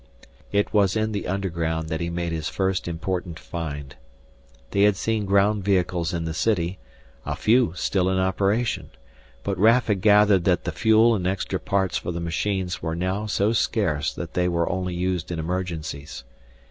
[0.51, 3.95] It was in the underground that he made his first important find.
[4.71, 6.79] They had seen ground vehicles in the city,
[7.23, 8.89] a few still in operation,
[9.43, 13.27] but Raf had gathered that the fuel and extra parts for the machines were now
[13.27, 16.23] so scarce that they were only used in emergencies.